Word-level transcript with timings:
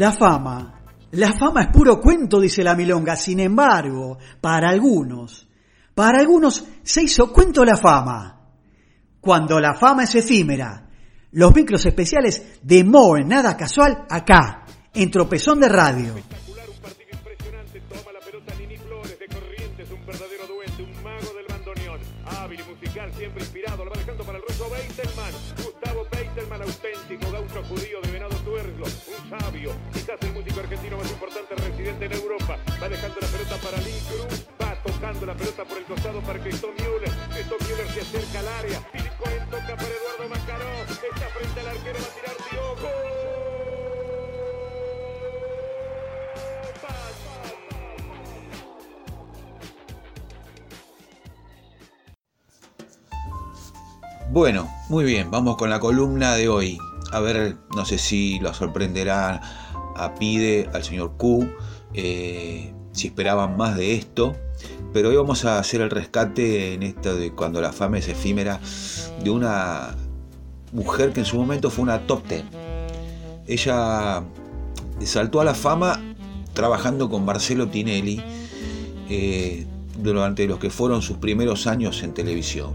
La 0.00 0.12
fama. 0.12 0.80
La 1.10 1.34
fama 1.34 1.64
es 1.64 1.68
puro 1.68 2.00
cuento, 2.00 2.40
dice 2.40 2.64
la 2.64 2.74
milonga. 2.74 3.16
Sin 3.16 3.38
embargo, 3.38 4.16
para 4.40 4.70
algunos, 4.70 5.46
para 5.94 6.20
algunos 6.20 6.64
se 6.82 7.02
hizo 7.02 7.30
cuento 7.30 7.66
la 7.66 7.76
fama. 7.76 8.40
Cuando 9.20 9.60
la 9.60 9.74
fama 9.74 10.04
es 10.04 10.14
efímera. 10.14 10.88
Los 11.32 11.54
micros 11.54 11.84
especiales 11.84 12.60
de 12.62 12.82
Moe, 12.82 13.24
nada 13.26 13.54
casual, 13.58 14.06
acá, 14.08 14.64
en 14.94 15.10
Tropezón 15.10 15.60
de 15.60 15.68
Radio. 15.68 16.14
Quizás 29.92 30.16
el 30.22 30.32
músico 30.32 30.60
argentino 30.60 30.96
más 30.96 31.10
importante 31.10 31.54
residente 31.54 32.06
en 32.06 32.12
Europa. 32.14 32.56
Va 32.82 32.88
dejando 32.88 33.20
la 33.20 33.28
pelota 33.28 33.56
para 33.56 33.76
Lee 33.78 34.00
Cruz. 34.08 34.46
Va 34.60 34.74
tocando 34.82 35.26
la 35.26 35.34
pelota 35.34 35.64
por 35.66 35.76
el 35.76 35.84
costado 35.84 36.20
para 36.22 36.38
Cristóbal 36.38 36.76
Müller. 36.76 37.10
Cristóbal 37.28 37.68
Müller 37.68 37.88
se 37.92 38.00
acerca 38.00 38.38
al 38.38 38.48
área. 38.48 38.80
Philip 38.90 39.16
Cohen 39.18 39.44
toca 39.50 39.76
para 39.76 39.88
Eduardo 39.88 40.28
Macaró. 40.30 40.64
Está 40.88 41.28
frente 41.36 41.60
al 41.60 41.68
arquero, 41.68 41.98
va 42.00 42.06
a 42.06 42.14
tirar 42.14 42.36
Diogo. 42.50 42.88
Bueno, 54.30 54.70
muy 54.88 55.04
bien, 55.04 55.30
vamos 55.30 55.56
con 55.58 55.68
la 55.68 55.80
columna 55.80 56.34
de 56.36 56.48
hoy. 56.48 56.78
A 57.12 57.20
ver, 57.20 57.56
no 57.74 57.84
sé 57.84 57.98
si 57.98 58.38
lo 58.38 58.54
sorprenderá 58.54 59.40
a 59.96 60.14
Pide, 60.14 60.68
al 60.72 60.84
señor 60.84 61.12
Q, 61.16 61.48
eh, 61.94 62.72
si 62.92 63.08
esperaban 63.08 63.56
más 63.56 63.76
de 63.76 63.94
esto. 63.94 64.36
Pero 64.92 65.08
hoy 65.08 65.16
vamos 65.16 65.44
a 65.44 65.58
hacer 65.58 65.80
el 65.80 65.90
rescate 65.90 66.74
en 66.74 66.82
esto 66.82 67.16
de 67.16 67.32
cuando 67.32 67.60
la 67.60 67.72
fama 67.72 67.98
es 67.98 68.08
efímera 68.08 68.60
de 69.22 69.30
una 69.30 69.94
mujer 70.72 71.12
que 71.12 71.20
en 71.20 71.26
su 71.26 71.36
momento 71.36 71.70
fue 71.70 71.82
una 71.84 72.06
top 72.06 72.26
ten. 72.26 72.48
Ella 73.46 74.22
saltó 75.04 75.40
a 75.40 75.44
la 75.44 75.54
fama 75.54 76.00
trabajando 76.52 77.08
con 77.08 77.24
Marcelo 77.24 77.68
Tinelli 77.68 78.22
eh, 79.08 79.66
durante 79.98 80.46
los 80.46 80.58
que 80.58 80.70
fueron 80.70 81.02
sus 81.02 81.16
primeros 81.16 81.66
años 81.66 82.02
en 82.02 82.14
televisión. 82.14 82.72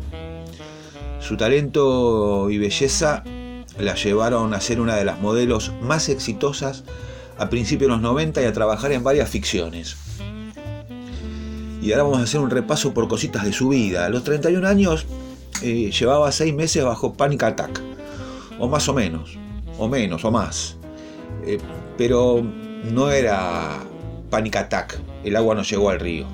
Su 1.19 1.37
talento 1.37 2.49
y 2.49 2.57
belleza 2.57 3.23
la 3.79 3.95
llevaron 3.95 4.53
a 4.53 4.61
ser 4.61 4.79
una 4.79 4.95
de 4.95 5.05
las 5.05 5.19
modelos 5.19 5.71
más 5.81 6.09
exitosas 6.09 6.83
a 7.37 7.49
principios 7.49 7.89
de 7.89 7.93
los 7.95 8.01
90 8.01 8.41
y 8.41 8.45
a 8.45 8.53
trabajar 8.53 8.91
en 8.91 9.03
varias 9.03 9.29
ficciones. 9.29 9.97
Y 11.81 11.91
ahora 11.91 12.03
vamos 12.03 12.19
a 12.19 12.23
hacer 12.23 12.39
un 12.39 12.49
repaso 12.49 12.93
por 12.93 13.07
cositas 13.07 13.43
de 13.43 13.53
su 13.53 13.69
vida. 13.69 14.05
A 14.05 14.09
los 14.09 14.23
31 14.23 14.67
años 14.67 15.05
eh, 15.61 15.91
llevaba 15.91 16.31
6 16.31 16.53
meses 16.53 16.83
bajo 16.83 17.13
Panic 17.13 17.43
Attack, 17.43 17.81
o 18.59 18.67
más 18.67 18.87
o 18.87 18.93
menos, 18.93 19.37
o 19.77 19.87
menos, 19.87 20.25
o 20.25 20.31
más. 20.31 20.77
Eh, 21.45 21.59
pero 21.97 22.43
no 22.91 23.11
era 23.11 23.83
Panic 24.29 24.55
Attack, 24.55 24.99
el 25.23 25.35
agua 25.35 25.55
no 25.55 25.63
llegó 25.63 25.89
al 25.89 25.99
río. 25.99 26.25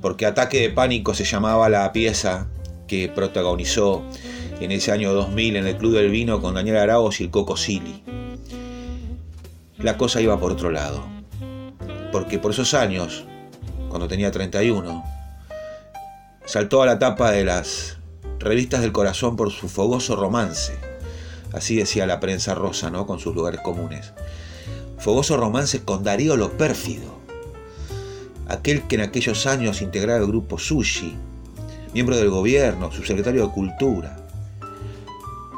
Porque 0.00 0.24
Ataque 0.24 0.60
de 0.60 0.70
Pánico 0.70 1.12
se 1.12 1.24
llamaba 1.24 1.68
la 1.68 1.92
pieza 1.92 2.46
que 2.86 3.08
protagonizó 3.08 4.02
en 4.60 4.72
ese 4.72 4.92
año 4.92 5.12
2000 5.12 5.56
en 5.56 5.66
el 5.66 5.76
Club 5.76 5.94
del 5.94 6.10
Vino 6.10 6.40
con 6.40 6.54
Daniel 6.54 6.76
Arauz 6.76 7.20
y 7.20 7.24
el 7.24 7.30
Coco 7.30 7.56
Silly. 7.56 8.02
La 9.78 9.96
cosa 9.96 10.20
iba 10.20 10.38
por 10.38 10.52
otro 10.52 10.70
lado. 10.70 11.02
Porque 12.12 12.38
por 12.38 12.50
esos 12.50 12.74
años, 12.74 13.24
cuando 13.88 14.06
tenía 14.06 14.30
31, 14.30 15.02
saltó 16.44 16.82
a 16.82 16.86
la 16.86 16.98
tapa 16.98 17.30
de 17.30 17.44
las 17.44 17.96
revistas 18.38 18.82
del 18.82 18.92
corazón 18.92 19.36
por 19.36 19.50
su 19.50 19.68
fogoso 19.68 20.16
romance. 20.16 20.74
Así 21.52 21.76
decía 21.76 22.06
la 22.06 22.20
prensa 22.20 22.54
rosa, 22.54 22.90
¿no? 22.90 23.06
Con 23.06 23.18
sus 23.18 23.34
lugares 23.34 23.60
comunes. 23.62 24.12
Fogoso 24.98 25.38
romance 25.38 25.82
con 25.82 26.04
Darío 26.04 26.36
Lo 26.36 26.58
Pérfido. 26.58 27.18
Aquel 28.48 28.86
que 28.86 28.96
en 28.96 29.02
aquellos 29.02 29.46
años 29.46 29.80
integraba 29.80 30.18
el 30.18 30.26
grupo 30.26 30.58
Sushi, 30.58 31.16
miembro 31.94 32.16
del 32.16 32.28
gobierno, 32.28 32.92
subsecretario 32.92 33.46
de 33.46 33.52
Cultura. 33.52 34.29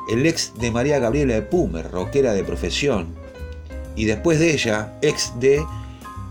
El 0.08 0.26
ex 0.26 0.52
de 0.58 0.70
María 0.70 0.98
Gabriela 0.98 1.34
de 1.34 1.42
Pumer, 1.42 1.90
rockera 1.90 2.32
de 2.32 2.44
profesión. 2.44 3.14
Y 3.94 4.04
después 4.04 4.38
de 4.38 4.52
ella, 4.52 4.98
ex 5.02 5.32
de 5.38 5.64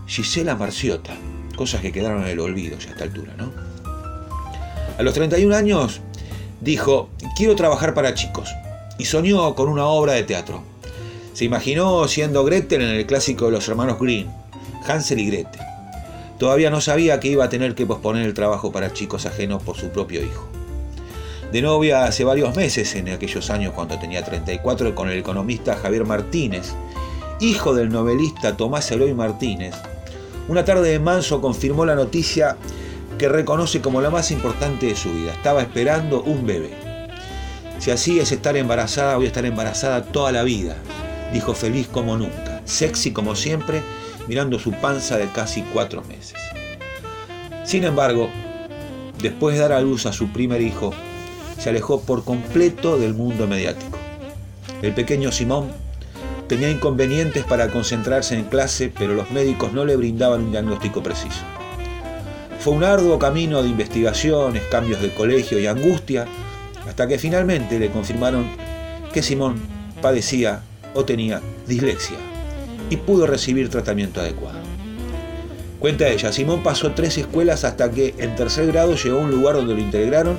Gisela 0.06 0.56
Marciota. 0.56 1.14
Cosas 1.56 1.80
que 1.80 1.92
quedaron 1.92 2.22
en 2.22 2.28
el 2.28 2.40
olvido 2.40 2.78
ya 2.78 2.88
a 2.88 2.92
esta 2.92 3.04
altura, 3.04 3.34
¿no? 3.36 3.52
A 4.98 5.02
los 5.02 5.14
31 5.14 5.54
años 5.54 6.00
dijo, 6.60 7.08
quiero 7.36 7.56
trabajar 7.56 7.94
para 7.94 8.14
chicos. 8.14 8.50
Y 8.98 9.06
soñó 9.06 9.54
con 9.54 9.68
una 9.68 9.86
obra 9.86 10.12
de 10.12 10.22
teatro. 10.22 10.62
Se 11.32 11.44
imaginó 11.44 12.06
siendo 12.08 12.44
Gretel 12.44 12.82
en 12.82 12.90
el 12.90 13.06
clásico 13.06 13.46
de 13.46 13.52
los 13.52 13.66
hermanos 13.68 13.98
Green, 13.98 14.30
Hansel 14.86 15.20
y 15.20 15.26
Gretel. 15.28 15.62
Todavía 16.38 16.70
no 16.70 16.80
sabía 16.80 17.20
que 17.20 17.28
iba 17.28 17.44
a 17.44 17.48
tener 17.48 17.74
que 17.74 17.86
posponer 17.86 18.26
el 18.26 18.34
trabajo 18.34 18.70
para 18.70 18.92
chicos 18.92 19.26
ajenos 19.26 19.62
por 19.62 19.76
su 19.76 19.88
propio 19.88 20.22
hijo. 20.22 20.61
De 21.52 21.60
novia 21.60 22.04
hace 22.04 22.24
varios 22.24 22.56
meses, 22.56 22.94
en 22.94 23.10
aquellos 23.10 23.50
años 23.50 23.74
cuando 23.74 23.98
tenía 23.98 24.24
34, 24.24 24.94
con 24.94 25.10
el 25.10 25.18
economista 25.18 25.76
Javier 25.76 26.06
Martínez, 26.06 26.72
hijo 27.40 27.74
del 27.74 27.90
novelista 27.90 28.56
Tomás 28.56 28.90
Eloy 28.90 29.12
Martínez, 29.12 29.74
una 30.48 30.64
tarde 30.64 30.88
de 30.88 30.98
manso 30.98 31.42
confirmó 31.42 31.84
la 31.84 31.94
noticia 31.94 32.56
que 33.18 33.28
reconoce 33.28 33.82
como 33.82 34.00
la 34.00 34.08
más 34.08 34.30
importante 34.30 34.86
de 34.86 34.96
su 34.96 35.12
vida. 35.12 35.32
Estaba 35.32 35.60
esperando 35.60 36.22
un 36.22 36.46
bebé. 36.46 36.70
Si 37.80 37.90
así 37.90 38.18
es 38.18 38.32
estar 38.32 38.56
embarazada, 38.56 39.16
voy 39.16 39.26
a 39.26 39.28
estar 39.28 39.44
embarazada 39.44 40.04
toda 40.04 40.32
la 40.32 40.44
vida, 40.44 40.76
dijo 41.34 41.52
feliz 41.52 41.86
como 41.86 42.16
nunca, 42.16 42.62
sexy 42.64 43.10
como 43.10 43.36
siempre, 43.36 43.82
mirando 44.26 44.58
su 44.58 44.72
panza 44.72 45.18
de 45.18 45.28
casi 45.28 45.60
cuatro 45.74 46.02
meses. 46.04 46.40
Sin 47.62 47.84
embargo, 47.84 48.30
después 49.20 49.56
de 49.56 49.60
dar 49.60 49.72
a 49.72 49.82
luz 49.82 50.06
a 50.06 50.14
su 50.14 50.32
primer 50.32 50.62
hijo, 50.62 50.94
se 51.58 51.70
alejó 51.70 52.00
por 52.02 52.24
completo 52.24 52.98
del 52.98 53.14
mundo 53.14 53.46
mediático. 53.46 53.98
El 54.82 54.92
pequeño 54.94 55.30
Simón 55.32 55.68
tenía 56.48 56.70
inconvenientes 56.70 57.44
para 57.44 57.70
concentrarse 57.70 58.34
en 58.36 58.44
clase, 58.44 58.92
pero 58.96 59.14
los 59.14 59.30
médicos 59.30 59.72
no 59.72 59.84
le 59.84 59.96
brindaban 59.96 60.42
un 60.42 60.50
diagnóstico 60.50 61.02
preciso. 61.02 61.40
Fue 62.60 62.74
un 62.74 62.84
arduo 62.84 63.18
camino 63.18 63.62
de 63.62 63.68
investigaciones, 63.68 64.62
cambios 64.70 65.00
de 65.02 65.12
colegio 65.14 65.58
y 65.58 65.66
angustia, 65.66 66.26
hasta 66.86 67.08
que 67.08 67.18
finalmente 67.18 67.78
le 67.78 67.90
confirmaron 67.90 68.46
que 69.12 69.22
Simón 69.22 69.60
padecía 70.00 70.62
o 70.94 71.04
tenía 71.04 71.40
dislexia 71.66 72.18
y 72.90 72.96
pudo 72.96 73.26
recibir 73.26 73.68
tratamiento 73.68 74.20
adecuado. 74.20 74.58
Cuenta 75.78 76.08
ella, 76.08 76.32
Simón 76.32 76.62
pasó 76.62 76.92
tres 76.92 77.18
escuelas 77.18 77.64
hasta 77.64 77.90
que 77.90 78.14
en 78.18 78.36
tercer 78.36 78.66
grado 78.66 78.94
llegó 78.94 79.18
a 79.18 79.22
un 79.22 79.30
lugar 79.30 79.56
donde 79.56 79.74
lo 79.74 79.80
integraron 79.80 80.36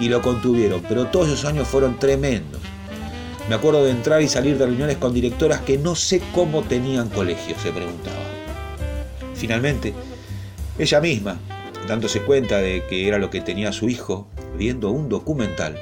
y 0.00 0.08
lo 0.08 0.22
contuvieron, 0.22 0.82
pero 0.88 1.06
todos 1.06 1.28
esos 1.28 1.44
años 1.44 1.68
fueron 1.68 1.98
tremendos. 1.98 2.60
Me 3.48 3.54
acuerdo 3.54 3.84
de 3.84 3.90
entrar 3.90 4.22
y 4.22 4.28
salir 4.28 4.58
de 4.58 4.66
reuniones 4.66 4.96
con 4.96 5.14
directoras 5.14 5.60
que 5.60 5.78
no 5.78 5.94
sé 5.94 6.20
cómo 6.34 6.62
tenían 6.62 7.08
colegio, 7.08 7.54
se 7.62 7.70
preguntaba. 7.70 8.16
Finalmente, 9.34 9.94
ella 10.78 11.00
misma, 11.00 11.38
dándose 11.86 12.22
cuenta 12.22 12.58
de 12.58 12.84
que 12.88 13.06
era 13.06 13.18
lo 13.18 13.30
que 13.30 13.40
tenía 13.40 13.72
su 13.72 13.88
hijo, 13.88 14.28
viendo 14.58 14.90
un 14.90 15.08
documental, 15.08 15.78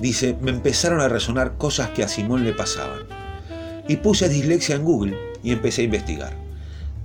dice, 0.00 0.36
me 0.40 0.50
empezaron 0.50 1.00
a 1.00 1.08
resonar 1.08 1.56
cosas 1.56 1.90
que 1.90 2.02
a 2.02 2.08
Simón 2.08 2.44
le 2.44 2.52
pasaban. 2.52 3.00
Y 3.88 3.96
puse 3.96 4.28
dislexia 4.28 4.76
en 4.76 4.84
Google 4.84 5.16
y 5.42 5.52
empecé 5.52 5.82
a 5.82 5.84
investigar. 5.84 6.32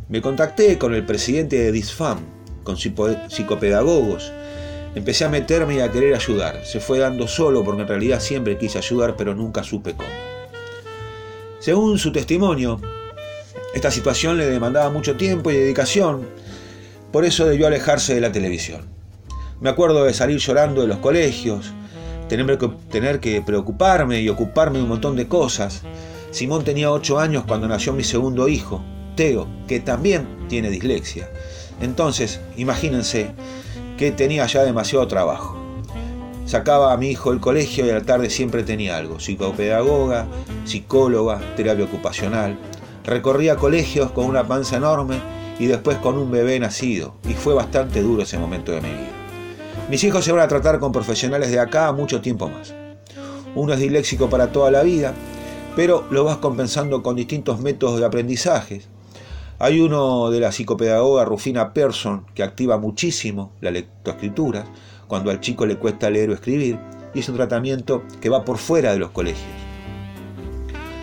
Me 0.10 0.22
contacté 0.22 0.78
con 0.78 0.96
el 0.96 1.06
presidente 1.06 1.58
de 1.58 1.72
DISFAM, 1.72 2.20
con 2.64 2.78
psicopedagogos. 2.78 4.32
Empecé 4.94 5.26
a 5.26 5.30
meterme 5.30 5.76
y 5.76 5.80
a 5.80 5.92
querer 5.92 6.14
ayudar. 6.14 6.66
Se 6.66 6.80
fue 6.80 7.00
dando 7.00 7.28
solo 7.28 7.64
porque 7.64 7.84
en 7.84 7.88
realidad 7.88 8.20
siempre 8.20 8.58
quise 8.58 8.78
ayudar, 8.78 9.16
pero 9.16 9.34
nunca 9.34 9.64
supe 9.64 9.94
cómo. 9.94 10.10
Según 11.60 11.98
su 11.98 12.12
testimonio, 12.12 12.82
esta 13.74 13.92
situación 13.92 14.38
le 14.38 14.48
demandaba 14.48 14.90
mucho 14.90 15.16
tiempo 15.16 15.52
y 15.52 15.56
dedicación, 15.56 16.28
por 17.12 17.24
eso 17.24 17.46
debió 17.46 17.68
alejarse 17.68 18.16
de 18.16 18.22
la 18.22 18.32
televisión. 18.32 18.82
Me 19.62 19.70
acuerdo 19.70 20.04
de 20.04 20.14
salir 20.14 20.40
llorando 20.40 20.82
de 20.82 20.88
los 20.88 20.98
colegios, 20.98 21.72
tener 22.28 23.20
que, 23.20 23.42
preocuparme 23.42 24.22
y 24.22 24.30
ocuparme 24.30 24.80
de 24.80 24.84
un 24.84 24.90
montón 24.90 25.16
de 25.16 25.28
cosas. 25.28 25.84
Simón 26.32 26.64
tenía 26.64 26.92
8 26.92 27.20
años 27.20 27.44
cuando 27.48 27.68
nació 27.68 27.94
mi 27.94 28.04
segundo 28.04 28.48
hijo, 28.48 28.84
Teo, 29.16 29.48
que 29.68 29.80
también 29.80 30.48
tiene 30.50 30.70
dislexia. 30.70 31.30
Entonces, 31.80 32.40
imagínense 32.58 33.32
que 34.02 34.12
tenía 34.12 34.48
ya 34.48 34.64
demasiado 34.64 35.08
trabajo. 35.08 35.56
Sacaba 36.48 36.92
a 36.92 36.98
mi 36.98 37.12
hijo 37.12 37.30
del 37.30 37.40
colegio 37.40 37.86
y 37.86 37.92
a 37.92 37.94
la 37.94 38.02
tarde 38.02 38.32
siempre 38.32 38.64
tenía 38.64 38.98
algo, 38.98 39.20
psicopedagoga, 39.20 40.26
psicóloga, 40.66 41.40
terapia 41.56 41.86
ocupacional. 41.86 42.58
Recorría 43.04 43.58
colegios 43.58 44.10
con 44.10 44.26
una 44.26 44.48
panza 44.48 44.78
enorme 44.78 45.20
y 45.60 45.68
después 45.68 45.98
con 45.98 46.18
un 46.18 46.32
bebé 46.32 46.60
nacido, 46.60 47.14
y 47.30 47.34
fue 47.34 47.54
bastante 47.54 48.02
duro 48.02 48.24
ese 48.24 48.40
momento 48.40 48.72
de 48.72 48.82
mi 48.82 48.90
vida. 48.90 49.12
Mis 49.88 50.04
hijos 50.04 50.26
se 50.26 50.32
van 50.32 50.42
a 50.42 50.48
tratar 50.48 50.80
con 50.80 50.92
profesionales 50.92 51.52
de 51.52 51.60
acá 51.60 51.92
mucho 51.92 52.22
tiempo 52.22 52.50
más. 52.50 52.74
Uno 53.54 53.74
es 53.74 53.80
disléxico 53.80 54.32
para 54.32 54.52
toda 54.52 54.72
la 54.72 54.82
vida, 54.82 55.14
pero 55.76 56.06
lo 56.10 56.24
vas 56.24 56.38
compensando 56.38 57.04
con 57.04 57.16
distintos 57.16 57.60
métodos 57.60 58.00
de 58.00 58.08
aprendizaje. 58.08 58.82
Hay 59.64 59.80
uno 59.80 60.32
de 60.32 60.40
la 60.40 60.52
psicopedagoga 60.52 61.24
Rufina 61.24 61.72
Persson 61.72 62.26
que 62.34 62.42
activa 62.42 62.80
muchísimo 62.80 63.52
la 63.62 63.70
lectoescritura 63.70 64.66
cuando 65.06 65.30
al 65.30 65.40
chico 65.40 65.68
le 65.68 65.78
cuesta 65.78 66.10
leer 66.10 66.32
o 66.32 66.34
escribir 66.34 66.80
y 67.14 67.20
es 67.20 67.30
un 67.30 67.36
tratamiento 67.36 68.02
que 68.20 68.30
va 68.30 68.44
por 68.44 68.58
fuera 68.58 68.92
de 68.92 68.98
los 68.98 69.12
colegios. 69.12 69.46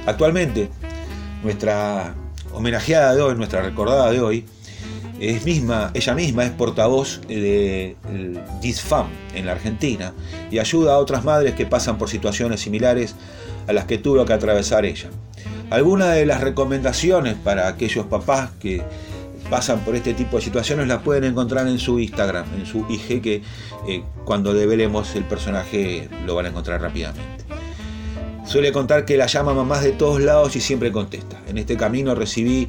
Actualmente, 0.07 0.71
nuestra 1.45 2.17
homenajeada 2.53 3.15
de 3.15 3.23
hoy, 3.23 3.37
nuestra 3.37 3.63
recordada 3.63 4.11
de 4.11 4.21
hoy, 4.21 4.45
es 5.21 5.45
misma, 5.45 5.93
ella 5.95 6.15
misma 6.15 6.45
es 6.45 6.51
portavoz 6.51 7.21
de 7.29 7.95
DISFAM 8.61 9.07
en 9.35 9.47
la 9.47 9.53
Argentina 9.53 10.15
y 10.51 10.59
ayuda 10.59 10.95
a 10.95 10.99
otras 10.99 11.25
madres 11.25 11.55
que 11.55 11.65
pasan 11.65 11.97
por 11.97 12.11
situaciones 12.11 12.59
similares 12.59 13.15
a 13.69 13.73
las 13.73 13.85
que 13.85 13.99
tuvo 13.99 14.25
que 14.25 14.33
atravesar 14.33 14.85
ella. 14.85 15.11
Algunas 15.71 16.15
de 16.15 16.25
las 16.25 16.41
recomendaciones 16.41 17.35
para 17.35 17.69
aquellos 17.69 18.07
papás 18.07 18.51
que 18.59 18.83
pasan 19.51 19.81
por 19.81 19.95
este 19.97 20.15
tipo 20.15 20.37
de 20.37 20.43
situaciones 20.43 20.89
las 20.89 21.03
pueden 21.03 21.25
encontrar 21.25 21.67
en 21.69 21.79
su 21.79 21.99
Instagram, 21.99 22.47
en 22.59 22.67
su 22.67 22.87
IG, 22.89 23.21
que 23.21 23.43
eh, 23.87 24.03
cuando 24.25 24.55
develemos 24.55 25.15
el 25.15 25.25
personaje 25.25 26.09
lo 26.27 26.35
van 26.35 26.47
a 26.47 26.49
encontrar 26.51 26.81
rápidamente. 26.81 27.45
Suele 28.47 28.73
contar 28.73 29.05
que 29.05 29.19
la 29.19 29.27
llama 29.27 29.53
mamás 29.53 29.83
de 29.83 29.93
todos 29.93 30.23
lados 30.23 30.57
y 30.57 30.61
siempre 30.61 30.91
contesta. 30.91 31.39
En 31.49 31.59
este 31.59 31.77
camino 31.77 32.15
recibí 32.15 32.69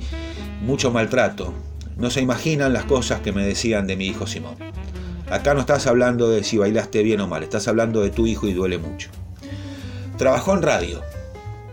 mucho 0.61 0.91
maltrato. 0.91 1.53
No 1.97 2.09
se 2.09 2.21
imaginan 2.21 2.73
las 2.73 2.83
cosas 2.83 3.21
que 3.21 3.31
me 3.31 3.45
decían 3.45 3.87
de 3.87 3.95
mi 3.95 4.07
hijo 4.07 4.27
Simón. 4.27 4.55
Acá 5.29 5.53
no 5.53 5.61
estás 5.61 5.87
hablando 5.87 6.29
de 6.29 6.43
si 6.43 6.57
bailaste 6.57 7.03
bien 7.03 7.21
o 7.21 7.27
mal, 7.27 7.43
estás 7.43 7.67
hablando 7.67 8.01
de 8.01 8.09
tu 8.09 8.27
hijo 8.27 8.47
y 8.47 8.53
duele 8.53 8.77
mucho. 8.77 9.09
Trabajó 10.17 10.53
en 10.53 10.63
radio, 10.63 11.01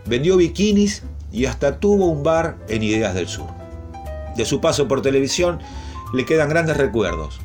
vendió 0.05 0.37
bikinis 0.37 1.03
y 1.37 1.45
hasta 1.45 1.79
tuvo 1.79 2.07
un 2.07 2.23
bar 2.23 2.57
en 2.67 2.81
Ideas 2.81 3.13
del 3.13 3.27
Sur. 3.27 3.45
De 4.35 4.43
su 4.43 4.59
paso 4.59 4.87
por 4.87 5.03
televisión 5.03 5.59
le 6.11 6.25
quedan 6.25 6.49
grandes 6.49 6.77
recuerdos. 6.77 7.39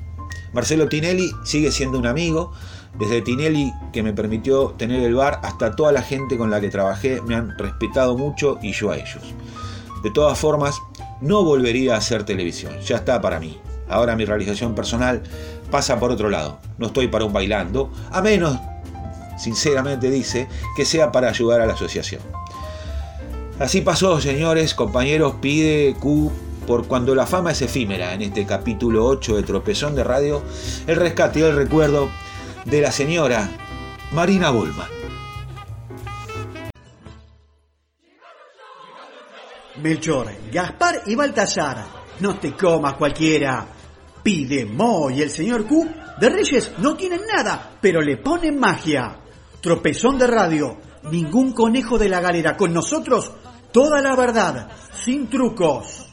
Marcelo 0.55 0.89
Tinelli 0.89 1.31
sigue 1.45 1.71
siendo 1.71 1.99
un 1.99 2.07
amigo, 2.07 2.53
desde 2.99 3.21
Tinelli 3.21 3.71
que 3.93 4.03
me 4.03 4.15
permitió 4.15 4.71
tener 4.79 5.03
el 5.03 5.15
bar 5.15 5.41
hasta 5.43 5.77
toda 5.77 5.93
la 5.93 6.01
gente 6.01 6.39
con 6.39 6.51
la 6.51 6.61
que 6.63 6.71
trabajé 6.71 7.21
me 7.21 7.35
han 7.35 7.59
respetado 7.59 8.17
mucho 8.17 8.59
y 8.63 8.73
yo 8.73 8.91
a 8.91 8.97
ellos. 8.97 9.23
De 10.03 10.11
todas 10.11 10.39
formas, 10.39 10.81
no 11.21 11.45
volvería 11.45 11.95
a 11.95 11.99
hacer 11.99 12.25
televisión, 12.25 12.81
ya 12.81 12.97
está 12.97 13.21
para 13.21 13.41
mí. 13.41 13.61
Ahora 13.91 14.17
mi 14.17 14.25
realización 14.25 14.75
personal 14.75 15.23
pasa 15.71 16.01
por 16.01 16.11
otro 16.11 16.31
lado. 16.31 16.61
No 16.79 16.87
estoy 16.87 17.09
para 17.09 17.27
un 17.27 17.33
bailando, 17.35 17.93
a 18.11 18.23
menos, 18.23 18.59
sinceramente 19.37 20.09
dice, 20.09 20.49
que 20.77 20.87
sea 20.87 21.13
para 21.13 21.29
ayudar 21.29 21.61
a 21.61 21.67
la 21.67 21.75
asociación. 21.75 22.23
Así 23.63 23.81
pasó, 23.81 24.21
señores, 24.21 24.75
compañeros, 24.75 25.37
pide 25.41 25.95
Q 25.95 26.33
por 26.67 26.89
cuando 26.89 27.15
la 27.15 27.27
fama 27.27 27.53
es 27.53 27.63
efímera 27.63 28.13
en 28.13 28.23
este 28.23 28.45
capítulo 28.45 29.07
8 29.07 29.37
de 29.37 29.43
Tropezón 29.45 29.95
de 29.95 30.03
Radio, 30.03 30.43
el 30.85 30.97
rescate 30.97 31.39
y 31.39 31.43
el 31.43 31.55
recuerdo 31.55 32.11
de 32.65 32.81
la 32.81 32.91
señora 32.91 33.49
Marina 34.11 34.51
Bullman. 34.51 34.89
Melchor, 39.81 40.33
Gaspar 40.53 41.03
y 41.07 41.15
Baltasar, 41.15 41.85
no 42.19 42.41
te 42.41 42.55
comas 42.55 42.95
cualquiera. 42.95 43.65
Pide 44.25 44.67
Mo 44.67 45.09
y 45.09 45.23
el 45.23 45.31
señor 45.31 45.69
Q 45.69 45.89
de 46.19 46.29
Reyes 46.29 46.73
no 46.79 46.97
tienen 46.97 47.21
nada, 47.33 47.77
pero 47.81 48.01
le 48.01 48.17
ponen 48.17 48.59
magia. 48.59 49.21
Tropezón 49.61 50.19
de 50.19 50.27
radio, 50.27 50.79
ningún 51.13 51.53
conejo 51.53 51.97
de 51.97 52.09
la 52.09 52.21
galera, 52.21 52.57
con 52.57 52.75
nosotros 52.75 53.31
toda 53.73 54.01
la 54.01 54.15
verdad, 54.15 54.69
sin 54.93 55.29
trucos. 55.29 56.12